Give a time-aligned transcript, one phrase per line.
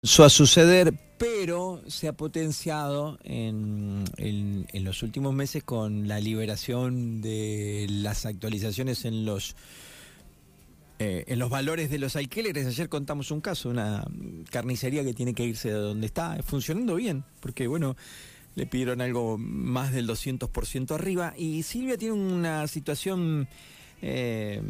[0.00, 7.20] A suceder, pero se ha potenciado en, en, en, los últimos meses con la liberación
[7.20, 9.56] de las actualizaciones en los
[11.00, 12.68] eh, en los valores de los alquileres.
[12.68, 14.04] Ayer contamos un caso, una
[14.52, 17.96] carnicería que tiene que irse de donde está, funcionando bien, porque bueno,
[18.54, 23.48] le pidieron algo más del 200% arriba y Silvia tiene una situación
[24.00, 24.62] eh,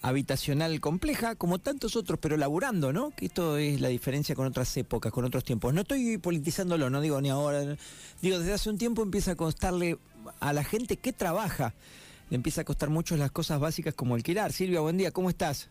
[0.00, 3.10] habitacional compleja, como tantos otros, pero laburando, ¿no?
[3.10, 5.74] Que esto es la diferencia con otras épocas, con otros tiempos.
[5.74, 7.76] No estoy politizándolo, no digo ni ahora.
[8.22, 9.98] Digo, desde hace un tiempo empieza a costarle
[10.40, 11.74] a la gente que trabaja,
[12.30, 14.52] le empieza a costar mucho las cosas básicas como alquilar.
[14.52, 15.68] Silvia, buen día, ¿cómo estás?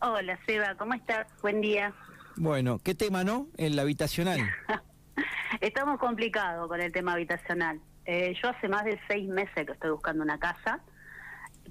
[0.00, 1.26] Hola, Seba, ¿cómo estás?
[1.42, 1.92] Buen día.
[2.36, 3.48] Bueno, ¿qué tema, no?
[3.56, 4.40] El habitacional.
[5.60, 7.80] Estamos complicados con el tema habitacional.
[8.06, 10.80] Eh, yo hace más de seis meses que estoy buscando una casa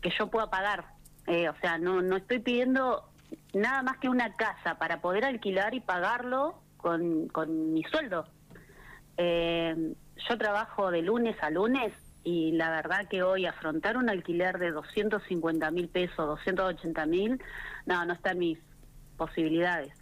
[0.01, 0.85] que yo pueda pagar.
[1.27, 3.09] Eh, o sea, no, no estoy pidiendo
[3.53, 8.25] nada más que una casa para poder alquilar y pagarlo con, con mi sueldo.
[9.17, 9.93] Eh,
[10.29, 14.71] yo trabajo de lunes a lunes y la verdad que hoy afrontar un alquiler de
[14.71, 17.41] 250 mil pesos, 280 mil,
[17.85, 18.59] no, no está en mis
[19.17, 19.93] posibilidades.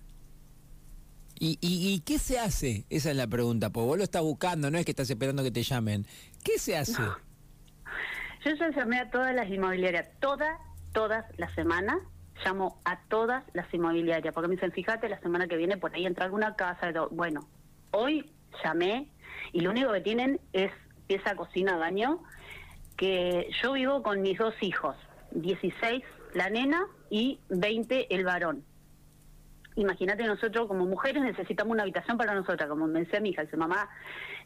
[1.39, 2.86] ¿Y, y, y qué se hace?
[2.92, 5.50] Esa es la pregunta, porque vos lo estás buscando, no es que estás esperando que
[5.50, 6.06] te llamen.
[6.44, 7.02] ¿Qué se hace?
[7.02, 7.31] No.
[8.44, 10.58] Yo ya llamé a todas las inmobiliarias, todas,
[10.94, 11.97] todas las semanas,
[12.44, 16.06] llamo a todas las inmobiliarias, porque me dicen, fíjate, la semana que viene por ahí
[16.06, 16.92] entra alguna casa.
[17.12, 17.47] Bueno,
[17.92, 18.31] hoy
[18.64, 19.12] llamé
[19.53, 20.72] y lo único que tienen es
[21.08, 22.23] pieza, cocina, baño,
[22.97, 24.95] que yo vivo con mis dos hijos,
[25.31, 26.03] 16
[26.34, 28.64] la nena y 20 el varón.
[29.75, 33.58] Imagínate, nosotros como mujeres necesitamos una habitación para nosotras, como me decía mi hija, dice
[33.58, 33.89] mamá,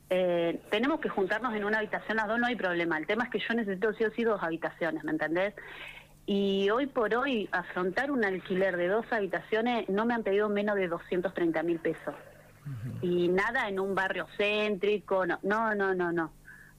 [0.10, 2.98] eh, tenemos que juntarnos en una habitación a dos, no hay problema.
[2.98, 5.54] El tema es que yo necesito sí o sí dos habitaciones, ¿me entendés?
[6.28, 10.76] Y hoy por hoy, afrontar un alquiler de dos habitaciones no me han pedido menos
[10.76, 12.16] de 230 mil pesos.
[12.66, 13.00] Uh -huh.
[13.02, 16.32] Y nada en un barrio céntrico, no, no, no, no, no.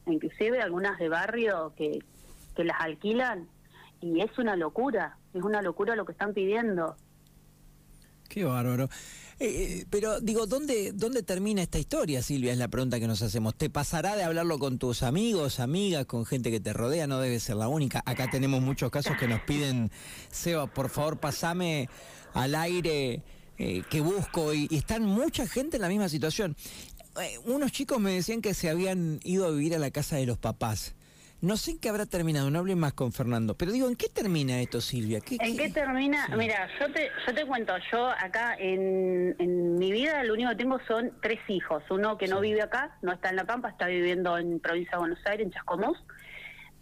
[0.06, 2.00] Inclusive algunas de barrio que,
[2.56, 3.48] que las alquilan
[4.00, 6.97] y es una locura, es una locura lo que están pidiendo.
[8.28, 8.88] Qué bárbaro.
[9.38, 12.52] Eh, pero digo, ¿dónde, ¿dónde termina esta historia, Silvia?
[12.52, 13.54] Es la pregunta que nos hacemos.
[13.54, 17.06] ¿Te pasará de hablarlo con tus amigos, amigas, con gente que te rodea?
[17.06, 18.02] No debe ser la única.
[18.06, 19.91] Acá tenemos muchos casos que nos piden,
[20.30, 21.91] Seba, por favor, pasame
[22.32, 23.22] al aire
[23.58, 24.54] eh, que busco.
[24.54, 26.56] Y, y, están mucha gente en la misma situación.
[27.20, 30.24] Eh, unos chicos me decían que se habían ido a vivir a la casa de
[30.24, 30.96] los papás.
[31.47, 34.09] No sé en qué habrá terminado, no hablé más con Fernando, pero digo, ¿en qué
[34.09, 35.21] termina esto, Silvia?
[35.21, 36.27] ¿Qué, ¿En qué, qué termina?
[36.27, 36.33] Sí.
[36.37, 40.57] Mira, yo te, yo te cuento, yo acá en, en, mi vida lo único que
[40.57, 41.84] tengo son tres hijos.
[41.89, 44.99] Uno que no vive acá, no está en La Pampa, está viviendo en provincia de
[44.99, 45.97] Buenos Aires, en Chascomús.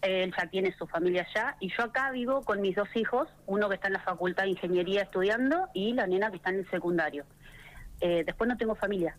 [0.01, 1.57] Él ya tiene su familia allá.
[1.61, 4.51] Y yo acá vivo con mis dos hijos, uno que está en la Facultad de
[4.51, 7.27] Ingeniería estudiando y la nena que está en el secundario.
[8.01, 9.15] Eh, después no tengo familia.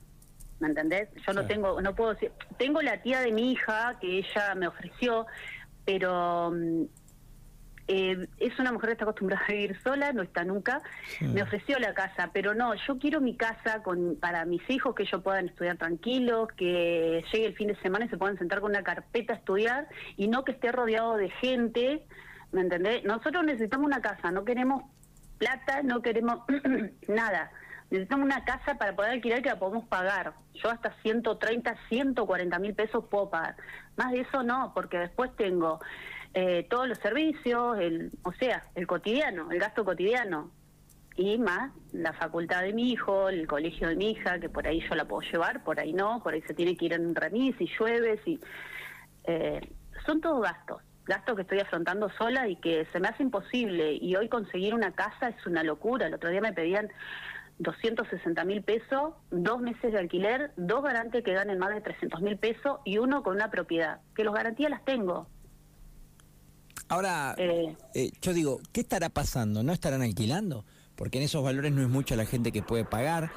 [0.60, 1.10] ¿Me entendés?
[1.26, 4.68] Yo no tengo, no puedo decir, tengo la tía de mi hija que ella me
[4.68, 5.26] ofreció,
[5.86, 6.54] pero
[7.88, 10.82] eh, es una mujer que está acostumbrada a vivir sola, no está nunca,
[11.20, 11.26] sí.
[11.26, 15.04] me ofreció la casa, pero no, yo quiero mi casa con para mis hijos, que
[15.04, 18.72] ellos puedan estudiar tranquilos, que llegue el fin de semana y se puedan sentar con
[18.72, 22.06] una carpeta a estudiar y no que esté rodeado de gente,
[22.52, 23.04] ¿me entendés?
[23.04, 24.84] Nosotros necesitamos una casa, no queremos
[25.38, 26.40] plata, no queremos
[27.08, 27.52] nada
[27.90, 30.34] necesitamos una casa para poder alquilar que la podemos pagar.
[30.54, 33.56] Yo hasta 130, 140 mil pesos puedo pagar.
[33.96, 35.80] Más de eso no, porque después tengo
[36.34, 40.52] eh, todos los servicios, el, o sea, el cotidiano, el gasto cotidiano.
[41.18, 44.82] Y más la facultad de mi hijo, el colegio de mi hija, que por ahí
[44.90, 47.16] yo la puedo llevar, por ahí no, por ahí se tiene que ir en un
[47.16, 48.20] remis, si llueve.
[49.24, 49.62] Eh,
[50.06, 53.94] son todos gastos gastos que estoy afrontando sola y que se me hace imposible.
[53.94, 56.08] Y hoy conseguir una casa es una locura.
[56.08, 56.90] El otro día me pedían
[57.60, 62.38] 260 mil pesos, dos meses de alquiler, dos garantes que ganen más de 300 mil
[62.38, 65.28] pesos y uno con una propiedad, que los garantías las tengo.
[66.88, 69.64] Ahora, eh, eh, yo digo, ¿qué estará pasando?
[69.64, 70.66] ¿No estarán alquilando?
[70.96, 73.32] Porque en esos valores no es mucha la gente que puede pagar.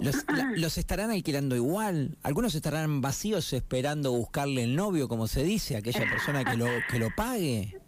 [0.00, 2.16] Los, la, los estarán alquilando igual.
[2.22, 6.98] Algunos estarán vacíos esperando buscarle el novio, como se dice, aquella persona que lo, que
[6.98, 7.78] lo pague.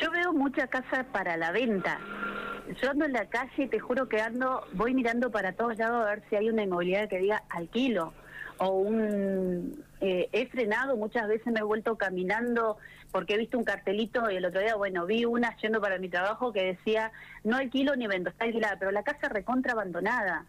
[0.00, 1.98] Yo veo mucha casa para la venta
[2.80, 6.04] yo ando en la calle y te juro que ando, voy mirando para todos lados
[6.04, 8.12] a ver si hay una inmobiliaria que diga alquilo
[8.58, 12.76] o un eh, he frenado muchas veces me he vuelto caminando
[13.10, 16.08] porque he visto un cartelito y el otro día bueno vi una yendo para mi
[16.08, 17.12] trabajo que decía
[17.44, 20.46] no alquilo ni vendo está alquilada pero la casa recontra abandonada.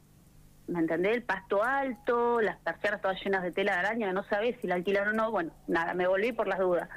[0.68, 1.16] ¿me entendés?
[1.16, 4.76] el pasto alto las persianas todas llenas de tela de araña no sabes si la
[4.76, 5.32] alquilaron o no.
[5.32, 6.90] Bueno nada me volví por las dudas.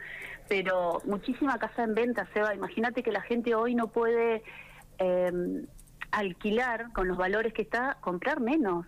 [0.48, 2.54] Pero muchísima casa en venta Seba.
[2.54, 4.44] Imagínate que la gente hoy no puede
[4.98, 5.32] eh,
[6.10, 8.86] alquilar con los valores que está, comprar menos.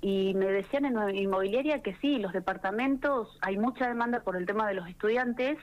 [0.00, 4.66] y me decían en inmobiliaria que sí, los departamentos, hay mucha demanda por el tema
[4.66, 5.58] de los estudiantes.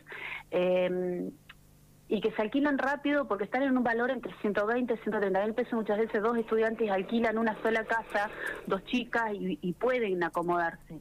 [0.51, 1.29] Eh,
[2.09, 5.53] y que se alquilan rápido porque están en un valor entre 120 y 130 mil
[5.53, 5.73] pesos.
[5.73, 8.31] Muchas veces dos estudiantes alquilan una sola casa,
[8.65, 10.99] dos chicas y, pueden acomodarse.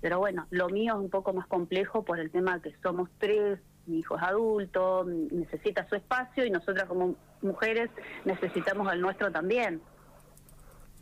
[0.00, 3.58] Pero bueno, lo mío es un poco más complejo por el tema que somos tres,
[3.88, 7.90] mi hijo es adulto, necesita su espacio y nosotras como mujeres
[8.24, 9.80] necesitamos el nuestro también.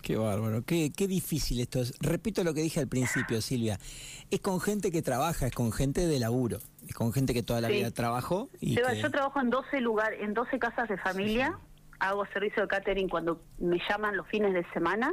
[0.02, 1.92] Qué bárbaro, qué, qué difícil esto es.
[2.00, 3.78] Repito lo que dije al principio, Silvia.
[4.30, 7.60] Es con gente que trabaja, es con gente de laburo, es con gente que toda
[7.60, 8.48] la vida trabajó.
[8.60, 11.58] Y Yo trabajo en 12 lugares, en 12 casas de familia,
[11.98, 15.12] hago servicio de catering cuando me llaman los fines de semana.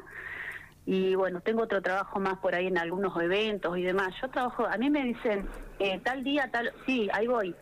[0.85, 4.13] Y bueno, tengo otro trabajo más por ahí en algunos eventos y demás.
[4.21, 5.47] Yo trabajo, a mí me dicen,
[5.79, 7.55] eh, tal día, tal, sí, ahí voy.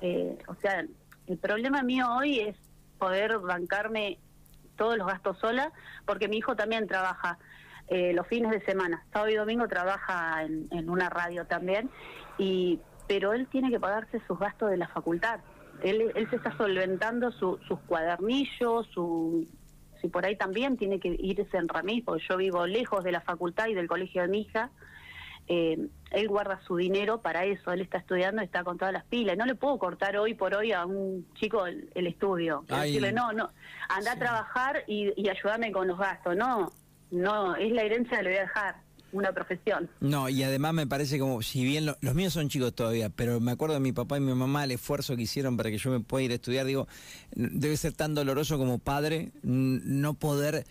[0.00, 0.84] Eh, o sea,
[1.26, 2.56] el problema mío hoy es
[2.98, 4.18] poder bancarme
[4.76, 5.72] todos los gastos sola,
[6.04, 7.38] porque mi hijo también trabaja
[7.88, 9.04] eh, los fines de semana.
[9.12, 11.90] Sábado y domingo trabaja en, una radio también,
[12.38, 15.40] y pero él tiene que pagarse sus gastos de la facultad.
[15.82, 19.46] Él, él se está solventando sus cuadernillos, su,
[20.04, 23.22] si por ahí también tiene que irse en remis, porque yo vivo lejos de la
[23.22, 24.70] facultad y del colegio de mi hija,
[25.48, 25.78] eh,
[26.10, 29.38] él guarda su dinero para eso, él está estudiando, está con todas las pilas.
[29.38, 32.66] No le puedo cortar hoy por hoy a un chico el, estudio.
[32.68, 33.48] Decirle, no, no,
[33.88, 36.36] anda a trabajar y, y ayúdame con los gastos.
[36.36, 36.70] No,
[37.10, 38.83] no, es la herencia, le voy a dejar
[39.14, 39.88] una profesión.
[40.00, 43.52] No, y además me parece como, si bien los míos son chicos todavía, pero me
[43.52, 46.00] acuerdo de mi papá y mi mamá, el esfuerzo que hicieron para que yo me
[46.00, 46.88] pueda ir a estudiar, digo,
[47.34, 50.66] debe ser tan doloroso como padre no poder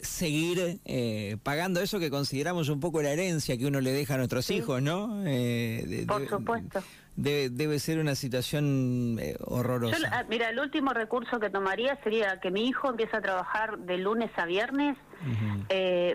[0.00, 4.18] seguir eh, pagando eso que consideramos un poco la herencia que uno le deja a
[4.18, 5.24] nuestros hijos, ¿no?
[5.26, 6.80] Eh, Por supuesto.
[7.20, 9.96] Debe, ser una situación eh, horrorosa.
[10.12, 13.98] Ah, mira, el último recurso que tomaría sería que mi hijo empiece a trabajar de
[13.98, 14.96] lunes a viernes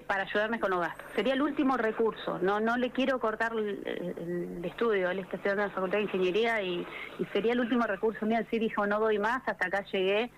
[0.08, 1.06] para ayudarme con los gastos.
[1.14, 2.40] Sería el último recurso.
[2.40, 5.10] No no le quiero cortar el, estudio.
[5.12, 6.88] Él está estudiando en la Facultad de Ingeniería y,
[7.20, 10.32] y sería el último recurso mío decir, hijo, no doy más, hasta acá llegué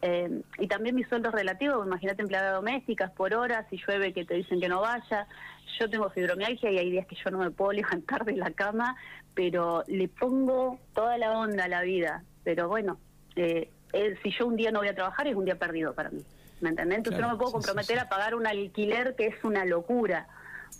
[0.00, 4.24] eh, y también mi sueldo es relativo, imagínate empleada domésticas por horas, si llueve que
[4.24, 5.26] te dicen que no vaya.
[5.78, 8.96] Yo tengo fibromialgia y hay días que yo no me puedo levantar de la cama,
[9.34, 12.22] pero le pongo toda la onda a la vida.
[12.44, 12.98] Pero bueno,
[13.36, 13.70] eh,
[14.22, 16.22] si yo un día no voy a trabajar es un día perdido para mí.
[16.60, 16.98] ¿Me entendés?
[16.98, 20.26] Entonces no me puedo comprometer a pagar un alquiler que es una locura,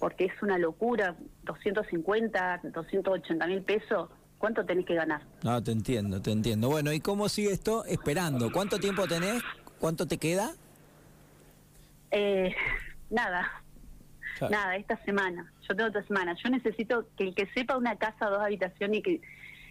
[0.01, 5.21] porque es una locura, 250, 280 mil pesos ¿Cuánto tenés que ganar?
[5.43, 6.69] No, te entiendo, te entiendo.
[6.69, 7.85] Bueno, ¿y cómo sigue esto?
[7.85, 8.53] Esperando.
[8.53, 9.43] ¿Cuánto tiempo tenés?
[9.81, 10.53] ¿Cuánto te queda?
[12.13, 12.55] Eh,
[13.11, 13.51] nada.
[14.41, 15.53] Nada, esta semana.
[15.69, 16.37] Yo tengo otra semana.
[16.43, 19.21] Yo necesito que el que sepa una casa, dos habitaciones y que,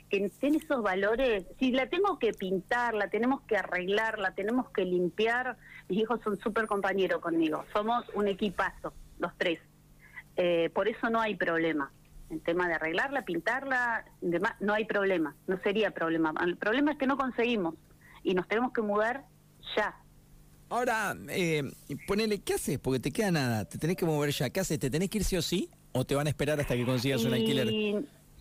[0.09, 1.45] que estén esos valores.
[1.59, 5.55] Si la tengo que pintar, la tenemos que arreglar, la tenemos que limpiar.
[5.87, 7.63] Mis hijos son súper compañeros conmigo.
[7.71, 9.61] Somos un equipazo, los tres.
[10.35, 11.89] Eh, por eso no hay problema
[12.29, 16.33] el tema de arreglarla, pintarla, demás, no hay problema, no sería problema.
[16.41, 17.75] El problema es que no conseguimos
[18.23, 19.25] y nos tenemos que mudar
[19.75, 19.95] ya.
[20.69, 21.63] Ahora, eh,
[22.07, 22.77] ponele, ¿qué haces?
[22.79, 24.49] Porque te queda nada, te tenés que mover ya.
[24.49, 24.77] ¿Qué haces?
[24.79, 25.69] ¿Te tenés que ir sí o sí?
[25.93, 27.67] ¿O te van a esperar hasta que consigas un alquiler?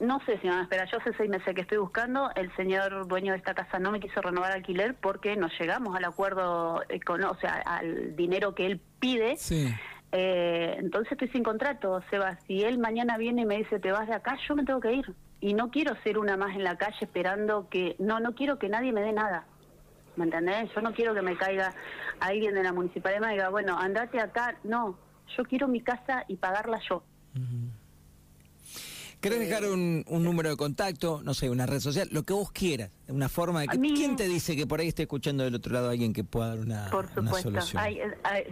[0.01, 0.91] No sé si van a esperar.
[0.91, 2.31] Yo hace seis meses que estoy buscando.
[2.35, 6.05] El señor dueño de esta casa no me quiso renovar alquiler porque no llegamos al
[6.05, 9.37] acuerdo, o sea, al dinero que él pide.
[9.37, 9.73] Sí.
[10.13, 12.39] Eh, entonces estoy sin contrato, Seba.
[12.47, 14.93] Si él mañana viene y me dice te vas de acá, yo me tengo que
[14.93, 15.15] ir.
[15.41, 17.97] Y no quiero ser una más en la calle esperando que...
[17.99, 19.47] No, no quiero que nadie me dé nada.
[20.17, 20.71] ¿Me entendés?
[20.75, 21.75] Yo no quiero que me caiga
[22.21, 24.57] alguien de la municipalidad y me diga, bueno, andate acá.
[24.65, 24.99] No,
[25.37, 27.03] yo quiero mi casa y pagarla yo.
[29.21, 32.93] ¿Querés dejar un, número de contacto, no sé, una red social, lo que vos quieras,
[33.09, 33.79] una forma de que...
[33.79, 36.59] ¿Quién te dice que por ahí esté escuchando del otro lado alguien que pueda dar
[36.59, 37.51] una, por supuesto.
[37.51, 37.83] solución?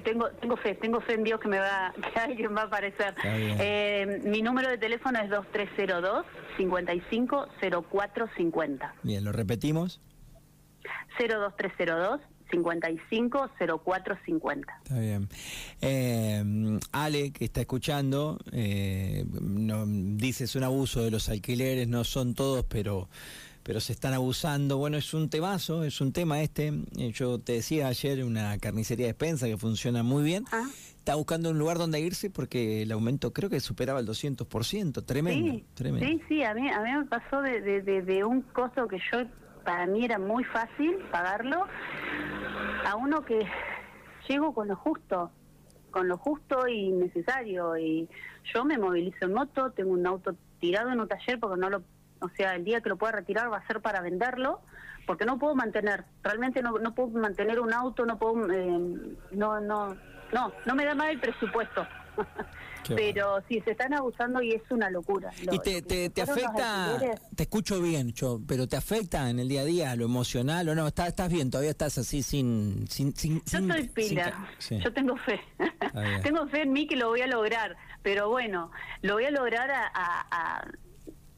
[0.04, 3.14] tengo, tengo fe, tengo fe en Dios que me va, que alguien va a aparecer.
[3.24, 6.24] Eh, mi número de teléfono es 2302
[6.56, 8.94] 550450.
[9.02, 10.00] Bien, ¿lo repetimos?
[11.18, 14.80] 02302 550450.
[14.82, 15.28] Está bien.
[15.80, 22.04] Eh, Ale, que está escuchando, eh, no, dice es un abuso de los alquileres, no
[22.04, 23.08] son todos, pero
[23.64, 24.76] pero se están abusando.
[24.76, 26.72] Bueno, es un temazo, es un tema este.
[26.98, 30.44] Eh, yo te decía ayer una carnicería de despensa que funciona muy bien.
[30.52, 30.68] Ah.
[30.98, 35.04] Está buscando un lugar donde irse porque el aumento creo que superaba el 200%.
[35.04, 36.06] Tremendo, sí, tremendo.
[36.06, 39.24] Sí, sí, a mí, a mí me pasó de, de, de un costo que yo
[39.64, 41.66] para mí era muy fácil pagarlo
[42.86, 43.46] a uno que
[44.28, 45.30] llego con lo justo,
[45.90, 47.76] con lo justo y necesario.
[47.76, 48.08] Y
[48.52, 51.82] yo me movilizo en moto, tengo un auto tirado en un taller porque no lo,
[52.20, 54.60] o sea, el día que lo pueda retirar va a ser para venderlo,
[55.06, 59.96] porque no puedo mantener, realmente no, puedo mantener un auto, no puedo, eh, no, no,
[60.32, 61.86] no, no me da más el presupuesto.
[62.88, 65.30] Pero sí, se están abusando y es una locura.
[65.50, 66.98] ¿Y te, te, afecta,
[67.34, 70.74] te escucho bien, yo, pero te afecta en el día a día lo emocional o
[70.74, 70.86] no?
[70.86, 71.50] ¿Estás, estás bien?
[71.50, 72.86] ¿Todavía estás así sin...?
[72.88, 75.40] sin, sin yo estoy pila, yo tengo fe.
[76.22, 78.70] tengo fe en mí que lo voy a lograr, pero bueno,
[79.02, 80.64] lo voy a lograr a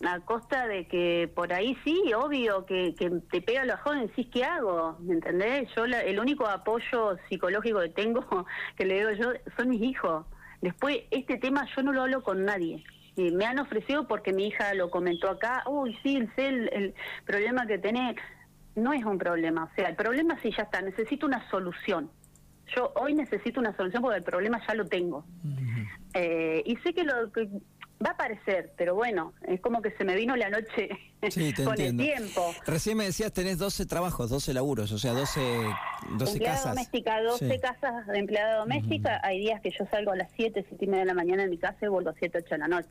[0.05, 4.29] a costa de que por ahí sí, obvio, que, que te pega los jóvenes, decís,
[4.33, 4.97] ¿qué hago?
[5.01, 5.69] ¿Me entendés?
[5.75, 8.25] Yo el único apoyo psicológico que tengo,
[8.77, 10.27] que le digo yo, son mis hijos.
[10.61, 12.85] Después, este tema yo no lo hablo con nadie.
[13.17, 16.95] Y me han ofrecido porque mi hija lo comentó acá, uy, sí, sé el, el
[17.25, 18.17] problema que tenés.
[18.75, 22.11] No es un problema, o sea, el problema sí ya está, necesito una solución.
[22.75, 25.25] Yo hoy necesito una solución porque el problema ya lo tengo.
[26.13, 27.49] eh, y sé que lo que
[28.05, 30.91] Va a aparecer, pero bueno, es como que se me vino la noche
[31.65, 32.53] con el tiempo.
[32.67, 35.41] Recién me decías, tenés 12 trabajos, 12 laburos, o sea, 12,
[36.19, 36.75] 12 empleada casas.
[36.75, 39.21] doméstica, 12 casas de empleada doméstica.
[39.23, 41.51] Hay días que yo salgo a las 7, 7 y media de la mañana en
[41.51, 42.89] mi casa y vuelvo a 7, 8 de la noche.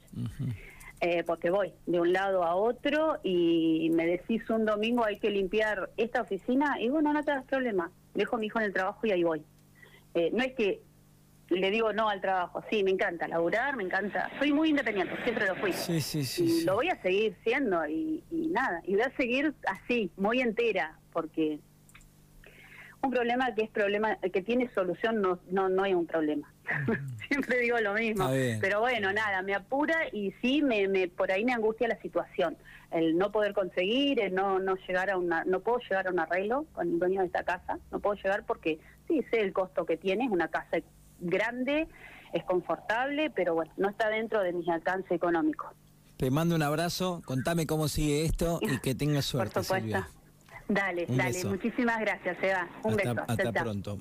[1.02, 5.30] eh, porque voy de un lado a otro y me decís un domingo hay que
[5.30, 7.92] limpiar esta oficina y bueno, no te das problema.
[8.16, 9.44] Dejo a mi hijo en el trabajo y ahí voy.
[10.16, 10.82] Eh, no es que
[11.50, 12.64] le digo no al trabajo.
[12.70, 14.30] Sí, me encanta laburar, me encanta.
[14.40, 15.74] Soy muy independiente, siempre lo fui.
[15.74, 16.62] Sí, sí, sí.
[16.62, 18.82] Y lo voy a seguir siendo y, nada.
[18.86, 21.60] Y voy a seguir así, muy entera, porque
[23.02, 26.52] un problema que es problema que tiene solución no no no hay un problema.
[27.28, 28.28] siempre digo lo mismo.
[28.60, 32.58] Pero bueno, nada, me apura y sí me, me por ahí me angustia la situación.
[32.92, 36.20] El no poder conseguir, el no no llegar a una no puedo llegar a un
[36.20, 39.86] arreglo con el dueño de esta casa, no puedo llegar porque sí sé el costo
[39.86, 40.78] que tiene, es una casa
[41.19, 41.88] grande,
[42.34, 45.72] es confortable, pero bueno, no está dentro de mis alcances económicos.
[46.17, 49.55] Te mando un abrazo, contame cómo sigue esto y que tengas suerte.
[49.55, 50.05] Por supuesto.
[50.67, 52.67] Dale, dale, muchísimas gracias, Eva.
[52.84, 53.15] Un beso.
[53.27, 53.98] Hasta pronto.